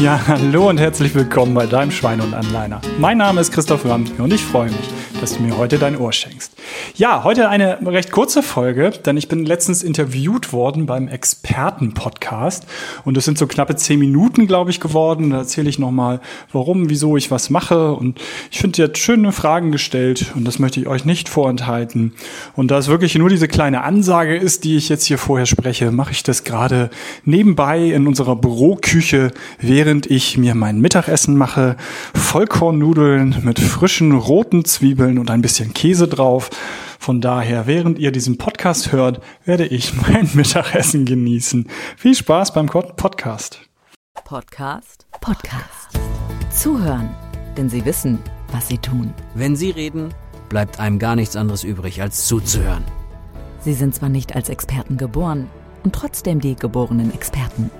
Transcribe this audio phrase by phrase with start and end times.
[0.00, 2.80] Ja, hallo und herzlich willkommen bei deinem Schwein und Anleiner.
[2.98, 4.88] Mein Name ist Christoph Ramke und ich freue mich,
[5.20, 6.57] dass du mir heute dein Ohr schenkst.
[6.96, 12.66] Ja, heute eine recht kurze Folge, denn ich bin letztens interviewt worden beim Experten-Podcast
[13.04, 15.30] und es sind so knappe zehn Minuten, glaube ich, geworden.
[15.30, 16.20] Da erzähle ich nochmal,
[16.52, 18.20] warum, wieso ich was mache und
[18.50, 22.14] ich finde, ihr habt schöne Fragen gestellt und das möchte ich euch nicht vorenthalten.
[22.56, 25.92] Und da es wirklich nur diese kleine Ansage ist, die ich jetzt hier vorher spreche,
[25.92, 26.90] mache ich das gerade
[27.24, 29.30] nebenbei in unserer Büroküche,
[29.60, 31.76] während ich mir mein Mittagessen mache.
[32.14, 36.50] Vollkornnudeln mit frischen roten Zwiebeln und ein bisschen Käse drauf.
[36.98, 41.68] Von daher, während ihr diesen Podcast hört, werde ich mein Mittagessen genießen.
[41.96, 43.60] Viel Spaß beim Podcast.
[44.24, 45.06] Podcast?
[45.20, 45.98] Podcast.
[46.50, 47.14] Zuhören,
[47.56, 48.18] denn sie wissen,
[48.52, 49.14] was sie tun.
[49.34, 50.12] Wenn sie reden,
[50.48, 52.84] bleibt einem gar nichts anderes übrig, als zuzuhören.
[53.60, 55.48] Sie sind zwar nicht als Experten geboren
[55.84, 57.70] und trotzdem die geborenen Experten.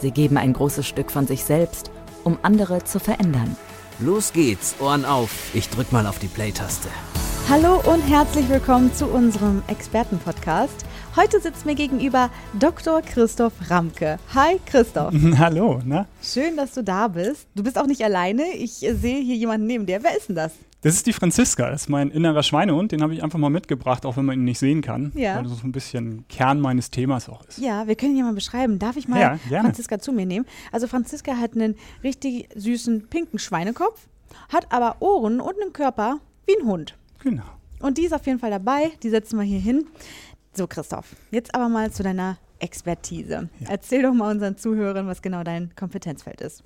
[0.00, 1.90] Sie geben ein großes Stück von sich selbst,
[2.24, 3.56] um andere zu verändern.
[4.00, 5.30] Los geht's, Ohren auf.
[5.54, 6.88] Ich drück mal auf die Play-Taste.
[7.48, 10.84] Hallo und herzlich willkommen zu unserem Experten-Podcast.
[11.16, 13.00] Heute sitzt mir gegenüber Dr.
[13.00, 14.18] Christoph Ramke.
[14.34, 15.14] Hi Christoph.
[15.38, 16.06] Hallo, na?
[16.22, 17.46] Schön, dass du da bist.
[17.54, 18.44] Du bist auch nicht alleine.
[18.54, 20.02] Ich sehe hier jemanden neben dir.
[20.02, 20.52] Wer ist denn das?
[20.82, 24.06] Das ist die Franziska, das ist mein innerer Schweinehund, den habe ich einfach mal mitgebracht,
[24.06, 25.34] auch wenn man ihn nicht sehen kann, Ja.
[25.34, 27.58] weil das so ein bisschen Kern meines Themas auch ist.
[27.58, 28.78] Ja, wir können ihn ja mal beschreiben.
[28.78, 29.18] Darf ich mal
[29.50, 29.60] Ja.
[29.60, 30.46] Franziska zu mir nehmen?
[30.70, 31.74] Also Franziska hat einen
[32.04, 34.06] richtig süßen pinken Schweinekopf,
[34.50, 36.94] hat aber Ohren und einen Körper wie ein Hund.
[37.20, 37.44] Genau.
[37.80, 38.92] Und die ist auf jeden Fall dabei.
[39.02, 39.86] Die setzen wir hier hin.
[40.54, 43.48] So, Christoph, jetzt aber mal zu deiner Expertise.
[43.60, 43.68] Ja.
[43.68, 46.64] Erzähl doch mal unseren Zuhörern, was genau dein Kompetenzfeld ist.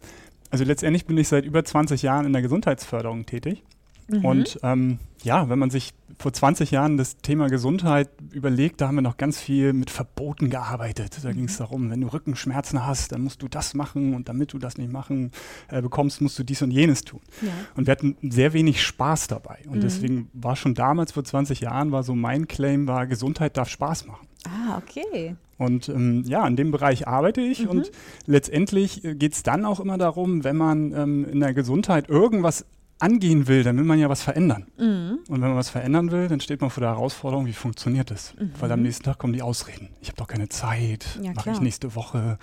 [0.51, 3.63] Also letztendlich bin ich seit über 20 Jahren in der Gesundheitsförderung tätig.
[4.09, 4.25] Mhm.
[4.25, 8.97] Und ähm, ja, wenn man sich vor 20 Jahren das Thema Gesundheit überlegt, da haben
[8.97, 11.19] wir noch ganz viel mit Verboten gearbeitet.
[11.23, 14.53] Da ging es darum, wenn du Rückenschmerzen hast, dann musst du das machen und damit
[14.53, 15.31] du das nicht machen
[15.69, 17.21] äh, bekommst, musst du dies und jenes tun.
[17.41, 17.49] Ja.
[17.77, 19.59] Und wir hatten sehr wenig Spaß dabei.
[19.67, 23.69] Und deswegen war schon damals vor 20 Jahren, war so mein Claim, war Gesundheit darf
[23.69, 24.29] Spaß machen.
[24.47, 25.37] Ah, okay.
[25.59, 27.93] Und ähm, ja, in dem Bereich arbeite ich und
[28.27, 32.67] letztendlich geht es dann auch immer darum, wenn man ähm, in der Gesundheit irgendwas
[33.03, 34.67] angehen will, dann will man ja was verändern.
[34.79, 35.19] Mhm.
[35.29, 38.35] Und wenn man was verändern will, dann steht man vor der Herausforderung, wie funktioniert das?
[38.59, 39.89] Weil am nächsten Tag kommen die Ausreden.
[40.01, 42.39] Ich habe doch keine Zeit, Ja, mache ich nächste Woche.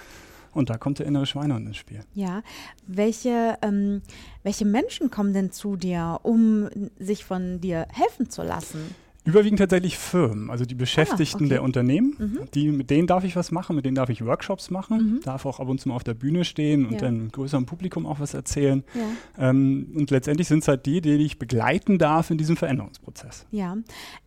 [0.51, 2.01] Und da kommt der innere Schweinehund ins Spiel.
[2.13, 2.41] Ja.
[2.87, 4.01] Welche, ähm,
[4.43, 8.95] welche Menschen kommen denn zu dir, um sich von dir helfen zu lassen?
[9.29, 11.43] Überwiegend tatsächlich Firmen, also die Beschäftigten Ah, okay.
[11.45, 11.49] Mhm.
[11.49, 12.39] der Unternehmen.
[12.53, 15.59] Die, mit denen darf ich was machen, mit denen darf ich Workshops machen, darf auch
[15.59, 16.99] ab und zu mal auf der Bühne stehen und Ja.
[17.01, 18.83] dann größerem Publikum auch was erzählen.
[18.93, 19.49] Ja.
[19.49, 23.45] Ähm, und letztendlich sind es halt die, die ich begleiten darf in diesem Veränderungsprozess.
[23.51, 23.77] Ja,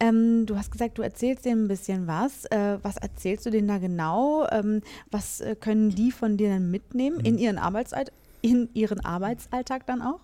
[0.01, 2.45] ähm, du hast gesagt, du erzählst denen ein bisschen was.
[2.47, 4.47] Äh, was erzählst du denen da genau?
[4.51, 4.81] Ähm,
[5.11, 7.25] was äh, können die von dir dann mitnehmen Mhm.
[7.25, 8.15] in ihren Arbeitsalltag?
[8.45, 10.19] In ihren Arbeitsalltag dann auch?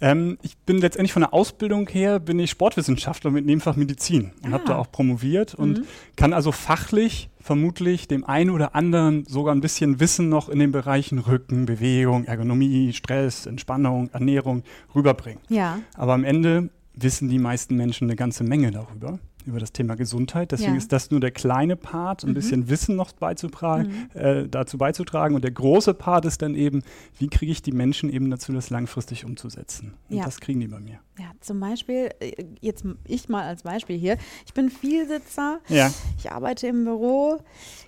[0.00, 4.52] Ähm, ich bin letztendlich von der Ausbildung her, bin ich Sportwissenschaftler mit Nebenfach Medizin und
[4.52, 4.68] habe Ah.
[4.68, 5.82] da auch promoviert und
[6.16, 10.72] kann also fachlich vermutlich dem einen oder anderen sogar ein bisschen Wissen noch in den
[10.72, 14.62] Bereichen Rücken, Bewegung, Ergonomie, Stress, Entspannung, Ernährung
[14.94, 15.40] rüberbringen.
[15.48, 15.78] Ja.
[15.94, 19.18] Aber am Ende wissen die meisten Menschen eine ganze Menge darüber,
[19.50, 20.52] über das Thema Gesundheit.
[20.52, 20.78] Deswegen Ja.
[20.78, 25.34] ist das nur der kleine Part, ein bisschen Wissen noch beizutragen, äh, dazu beizutragen.
[25.34, 26.82] Und der große Part ist dann eben,
[27.18, 29.94] wie kriege ich die Menschen eben dazu, das langfristig umzusetzen.
[30.08, 30.24] Und Ja.
[30.24, 31.00] das kriegen die bei mir.
[31.18, 34.16] Ja, zum Beispiel, äh, jetzt ich mal als Beispiel hier.
[34.46, 35.58] Ich bin Vielsitzer.
[35.68, 35.90] Ja.
[36.18, 37.38] Ich arbeite im Büro.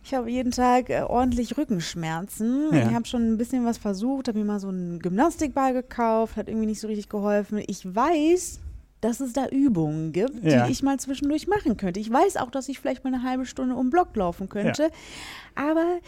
[0.05, 2.69] Ich habe jeden Tag äh, ordentlich Rückenschmerzen.
[2.73, 2.89] Ja.
[2.89, 6.49] Ich habe schon ein bisschen was versucht, habe mir mal so einen Gymnastikball gekauft, hat
[6.49, 7.63] irgendwie nicht so richtig geholfen.
[7.67, 8.61] Ich weiß,
[9.03, 10.65] dass es da Übungen gibt, Ja.
[10.67, 12.01] die ich mal zwischendurch machen könnte.
[12.01, 14.91] Ich weiß auch, dass ich vielleicht mal eine halbe Stunde um Block laufen könnte.
[15.55, 15.99] Aber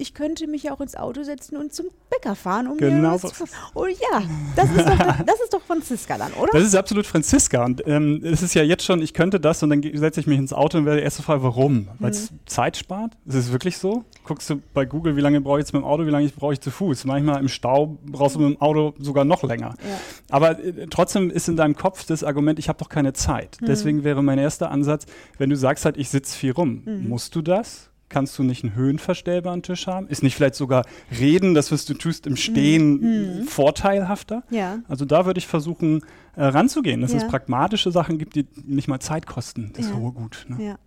[0.00, 3.18] ich könnte mich ja auch ins Auto setzen und zum Bäcker fahren, um Genau mir
[3.18, 3.44] so was zu
[3.74, 4.22] Oh ja,
[4.56, 4.96] das ist doch,
[5.26, 6.50] das ist doch Franziska dann, oder?
[6.52, 7.64] Das ist absolut Franziska.
[7.64, 10.38] Und ähm, es ist ja jetzt schon, ich könnte das und dann setze ich mich
[10.38, 11.88] ins Auto und werde die erste Frage, warum?
[11.98, 13.12] Weil es Zeit spart?
[13.26, 14.04] Ist es wirklich so?
[14.24, 16.54] Guckst du bei Google, wie lange brauche ich jetzt mit dem Auto, wie lange brauche
[16.54, 17.04] ich zu Fuß?
[17.04, 19.74] Manchmal im Stau brauchst du mit dem Auto sogar noch länger.
[19.82, 20.00] Ja.
[20.30, 23.58] Aber äh, trotzdem ist in deinem Kopf das Argument, ich habe doch keine Zeit.
[23.60, 25.06] Deswegen wäre mein erster Ansatz,
[25.38, 27.89] wenn du sagst halt, ich sitze viel rum, musst du das?
[28.10, 30.08] Kannst du nicht einen höhenverstellbaren Tisch haben?
[30.08, 30.84] Ist nicht vielleicht sogar
[31.18, 34.42] Reden, das, was du tust, im Stehen vorteilhafter?
[34.50, 34.80] Ja.
[34.88, 36.02] Also da würde ich versuchen,
[36.34, 37.18] äh, ranzugehen, dass Ja.
[37.18, 39.72] es pragmatische Sachen gibt, die nicht mal Zeit kosten.
[39.76, 39.94] Das Ja.
[39.94, 40.44] hohe Gut.
[40.48, 40.62] Ne?
[40.64, 40.78] Ja.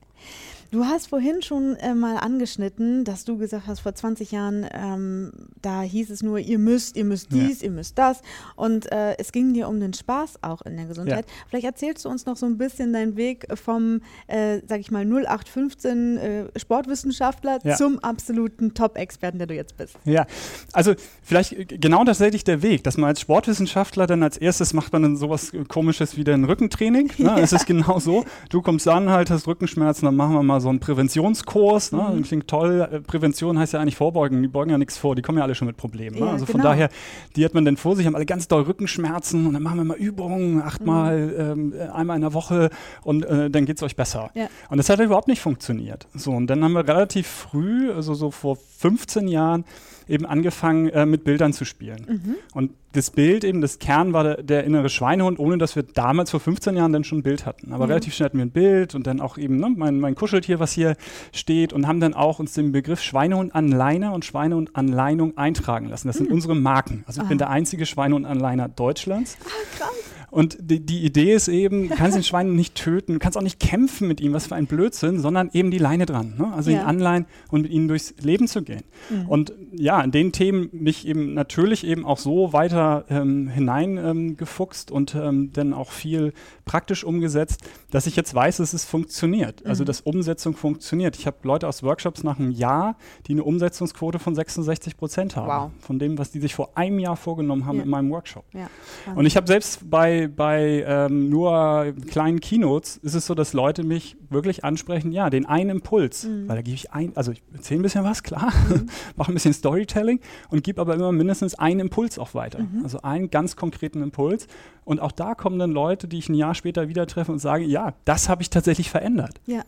[0.74, 5.32] Du hast vorhin schon äh, mal angeschnitten, dass du gesagt hast, vor 20 Jahren, ähm,
[5.62, 7.66] da hieß es nur, ihr müsst, ihr müsst dies, ja.
[7.66, 8.24] ihr müsst das.
[8.56, 11.26] Und äh, es ging dir um den Spaß auch in der Gesundheit.
[11.28, 11.34] Ja.
[11.48, 15.06] Vielleicht erzählst du uns noch so ein bisschen deinen Weg vom, äh, sag ich mal,
[15.06, 17.76] 0815 äh, Sportwissenschaftler ja.
[17.76, 19.96] zum absoluten Top-Experten, der du jetzt bist.
[20.06, 20.26] Ja,
[20.72, 25.04] also vielleicht genau tatsächlich der Weg, dass man als Sportwissenschaftler dann als erstes macht man
[25.04, 27.12] dann sowas komisches wie ein Rückentraining.
[27.20, 27.36] Ne?
[27.44, 28.26] Es ist genau so.
[28.50, 31.92] Du kommst an, halt, hast Rückenschmerzen, dann machen wir mal so einen Präventionskurs.
[31.92, 32.02] Ne?
[32.16, 32.24] Mhm.
[32.24, 32.88] Klingt toll.
[32.92, 34.42] Äh, Prävention heißt ja eigentlich vorbeugen.
[34.42, 35.16] Die beugen ja nichts vor.
[35.16, 36.20] Die kommen ja alle schon mit Problemen.
[36.20, 36.28] Ne?
[36.28, 36.58] also genau.
[36.58, 36.90] von daher,
[37.36, 39.84] die hat man dann vor sich, haben alle ganz doll Rückenschmerzen und dann machen wir
[39.84, 41.74] mal Übungen, achtmal, mhm.
[41.74, 42.70] ähm, einmal in der Woche
[43.04, 44.32] und äh, dann geht es euch besser.
[44.34, 44.48] Ja.
[44.70, 46.08] Und das hat überhaupt nicht funktioniert.
[46.16, 49.66] So, und dann haben wir relativ früh, also so vor 15 Jahren,
[50.08, 52.06] eben angefangen, äh, mit Bildern zu spielen.
[52.08, 52.36] Mhm.
[52.54, 56.32] Und das Bild, eben das Kern war der, der, innere Schweinehund, ohne dass wir damals
[56.32, 57.74] vor 15 Jahren dann schon ein Bild hatten.
[57.74, 57.92] Aber mhm.
[57.92, 60.74] relativ schnell hatten wir ein Bild und dann auch eben ne, mein, mein Kuscheltier, was
[60.74, 60.96] hier
[61.32, 65.38] steht und haben dann auch uns den Begriff Schweinehund an Leiner und Schweinehund an Leinung
[65.38, 66.08] eintragen lassen.
[66.08, 66.36] Das sind mhm.
[66.36, 67.04] unsere Marken.
[67.08, 67.30] Also ich Aha.
[67.30, 69.38] bin der einzige Schweinehund an Leiner Deutschlands.
[69.46, 70.13] Ah, krass.
[70.34, 73.44] Und die, die, Idee ist eben, du kannst den Schwein nicht töten, du kannst auch
[73.44, 76.34] nicht kämpfen mit ihm, was für ein Blödsinn, sondern eben die Leine dran.
[76.40, 76.52] Ne?
[76.52, 76.80] Also ja.
[76.82, 78.82] ihn anleihen und mit ihnen durchs Leben zu gehen.
[79.12, 79.30] Mhm.
[79.30, 84.96] Und ja, in den Themen mich eben natürlich eben auch so weiter ähm, hineingefuchst ähm,
[84.98, 86.34] und ähm, dann auch viel
[86.66, 89.60] praktisch umgesetzt, dass ich jetzt weiß, dass es funktioniert.
[89.60, 89.70] Also, mhm.
[89.70, 91.16] Also dass Umsetzung funktioniert.
[91.16, 92.96] Ich habe Leute aus Workshops nach einem Jahr,
[93.28, 95.48] die eine Umsetzungsquote von 66 Prozent haben.
[95.48, 95.72] Wow.
[95.80, 97.84] Von dem, was die sich vor einem Jahr vorgenommen haben ja.
[97.84, 98.46] in meinem Workshop.
[98.54, 98.68] Ja.
[99.14, 103.84] Und ich habe selbst bei bei, ähm, nur kleinen Keynotes ist es so, dass Leute
[103.84, 106.48] mich wirklich ansprechen, ja, den einen Impuls, mhm.
[106.48, 108.88] weil da gebe ich ein, also ich erzähle ein bisschen was, klar, mhm.
[109.16, 112.60] mache ein bisschen Storytelling und gebe aber immer mindestens einen Impuls auch weiter.
[112.60, 112.84] Mhm.
[112.84, 114.48] Also einen ganz konkreten Impuls.
[114.86, 117.64] Und auch da kommen dann Leute, die ich ein Jahr später wieder treffe und sage,
[117.64, 119.40] ja, das habe ich tatsächlich verändert.
[119.46, 119.64] Ja.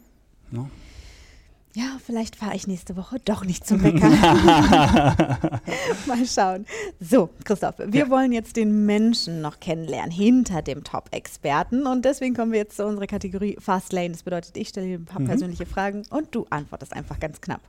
[0.52, 0.70] No?
[1.76, 4.10] Ja, vielleicht fahre ich nächste Woche doch nicht zum Bäcker.
[6.08, 6.66] Mal schauen.
[7.02, 8.10] So, Christoph, wir ja.
[8.10, 12.86] wollen jetzt den Menschen noch kennenlernen hinter dem Top-Experten und deswegen kommen wir jetzt zu
[12.86, 14.12] unserer Kategorie Fast Lane.
[14.12, 15.26] Das bedeutet, ich stelle dir ein paar mhm.
[15.28, 17.62] persönliche Fragen und du antwortest einfach ganz knapp.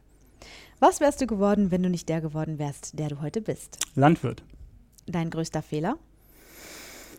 [0.79, 3.79] Was wärst du geworden, wenn du nicht der geworden wärst, der du heute bist?
[3.97, 4.45] Landwirt.
[5.07, 5.97] Dein größter Fehler?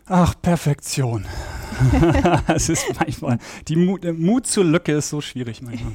[0.06, 1.26] Ach, Perfektion.
[2.48, 3.38] es ist manchmal,
[3.68, 5.92] die Mut, Mut zur Lücke ist so schwierig manchmal.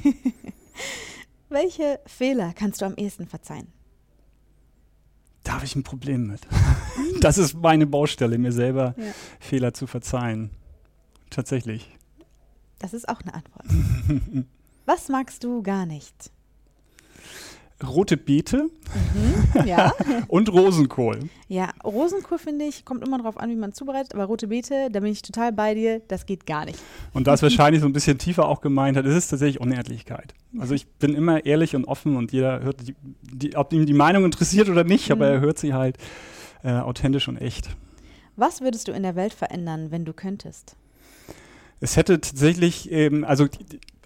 [1.49, 3.67] Welche Fehler kannst du am ehesten verzeihen?
[5.43, 6.41] Da habe ich ein Problem mit.
[7.21, 9.11] das ist meine Baustelle, mir selber ja.
[9.39, 10.51] Fehler zu verzeihen.
[11.29, 11.89] Tatsächlich.
[12.79, 13.65] Das ist auch eine Antwort.
[14.85, 16.31] Was magst du gar nicht?
[17.87, 19.91] Rote Beete mhm, ja.
[20.27, 21.19] und Rosenkohl.
[21.47, 24.99] Ja, Rosenkohl finde ich, kommt immer darauf an, wie man zubereitet, aber rote Beete, da
[24.99, 26.79] bin ich total bei dir, das geht gar nicht.
[27.13, 30.33] Und da es wahrscheinlich so ein bisschen tiefer auch gemeint hat, ist es tatsächlich Unehrlichkeit.
[30.59, 33.93] Also ich bin immer ehrlich und offen und jeder hört, die, die, ob ihm die
[33.93, 35.13] Meinung interessiert oder nicht, mhm.
[35.13, 35.97] aber er hört sie halt
[36.63, 37.69] äh, authentisch und echt.
[38.35, 40.75] Was würdest du in der Welt verändern, wenn du könntest?
[41.79, 43.47] Es hätte tatsächlich, ähm, also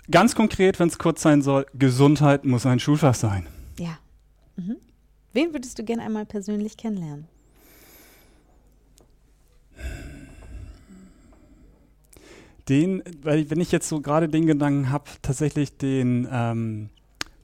[0.09, 3.45] ganz konkret, wenn es kurz sein soll, Gesundheit muss ein Schulfach sein.
[4.57, 4.77] Mhm.
[5.33, 7.27] Wen würdest du gerne einmal persönlich kennenlernen?
[12.68, 16.89] Den, weil wenn ich jetzt so gerade den Gedanken habe, tatsächlich den ähm,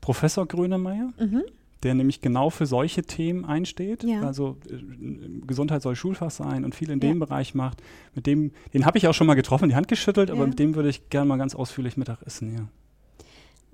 [0.02, 1.44] Professor Grönemeyer, mhm.
[1.84, 4.04] der nämlich genau für solche Themen einsteht.
[4.04, 4.22] Ja.
[4.22, 7.08] Also äh, Gesundheit soll Schulfach sein und viel in ja.
[7.08, 7.82] dem Bereich macht.
[8.16, 10.36] Mit dem, den habe ich auch schon mal getroffen, die Hand geschüttelt, ja.
[10.36, 12.68] aber mit dem würde ich gerne mal ganz ausführlich Mittag essen, ja.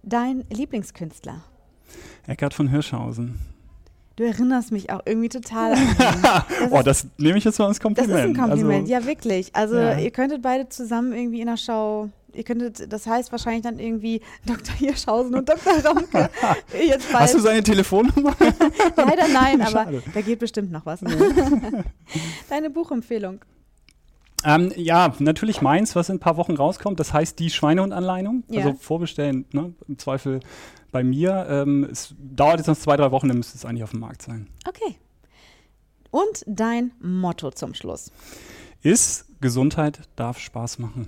[0.03, 1.43] Dein Lieblingskünstler?
[2.29, 3.39] Eckart von Hirschhausen.
[4.15, 5.79] Du erinnerst mich auch irgendwie total an
[6.63, 6.71] ihn.
[6.71, 8.13] oh, das nehme ich jetzt mal als Kompliment.
[8.13, 9.55] Das ist ein Kompliment, also, ja wirklich.
[9.55, 9.97] Also ja.
[9.97, 14.21] ihr könntet beide zusammen irgendwie in der Show ihr könntet, das heißt wahrscheinlich dann irgendwie
[14.45, 14.75] Dr.
[14.75, 15.73] Hirschhausen und Dr.
[15.83, 16.29] Ramke.
[17.13, 18.35] Hast du seine Telefonnummer?
[18.95, 21.01] Leider nein, aber da geht bestimmt noch was.
[22.49, 23.39] Deine Buchempfehlung.
[24.45, 26.99] Ähm, ja, natürlich meins, was in ein paar Wochen rauskommt.
[26.99, 28.43] Das heißt die Schweinehundanleitung.
[28.49, 28.63] Ja.
[28.63, 29.73] Also vorbestellen, ne?
[29.87, 30.39] im Zweifel
[30.91, 31.47] bei mir.
[31.49, 34.21] Ähm, es dauert jetzt noch zwei, drei Wochen, dann müsste es eigentlich auf dem Markt
[34.21, 34.47] sein.
[34.67, 34.95] Okay.
[36.11, 38.11] Und dein Motto zum Schluss?
[38.81, 41.07] Ist, Gesundheit darf Spaß machen.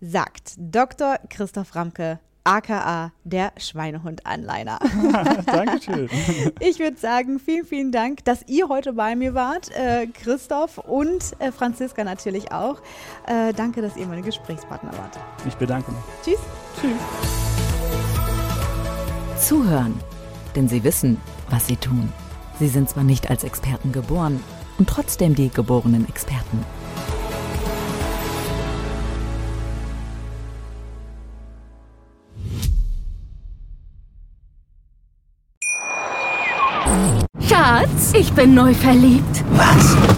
[0.00, 1.18] Sagt Dr.
[1.28, 4.78] Christoph Ramke, aka der Schweinehund-Anleiner.
[5.46, 6.08] Dankeschön.
[6.60, 9.70] Ich würde sagen, vielen, vielen Dank, dass ihr heute bei mir wart.
[9.70, 12.80] Äh, Christoph und äh, Franziska natürlich auch.
[13.26, 15.18] Äh, danke, dass ihr meine Gesprächspartner wart.
[15.46, 16.00] Ich bedanke mich.
[16.24, 16.40] Tschüss.
[16.80, 17.47] Tschüss
[19.38, 19.94] zuhören,
[20.54, 21.18] denn sie wissen,
[21.50, 22.12] was sie tun.
[22.58, 24.40] Sie sind zwar nicht als Experten geboren
[24.78, 26.64] und trotzdem die geborenen Experten.
[37.48, 39.44] Schatz, ich bin neu verliebt.
[39.52, 40.17] Was?